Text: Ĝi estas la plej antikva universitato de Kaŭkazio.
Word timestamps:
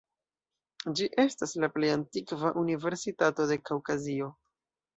Ĝi 0.99 1.09
estas 1.23 1.53
la 1.65 1.69
plej 1.75 1.91
antikva 1.97 2.53
universitato 2.63 3.49
de 3.55 3.61
Kaŭkazio. 3.71 4.35